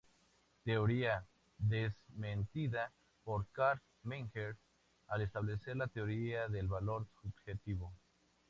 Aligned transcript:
Teoría 0.63 1.23
desmentida 1.59 2.91
por 3.23 3.45
Carl 3.51 3.79
Menger 4.01 4.57
al 5.07 5.21
establecer 5.21 5.77
la 5.77 5.85
teoría 5.89 6.47
del 6.47 6.67
valor 6.67 7.05
subjetivo. 7.21 7.93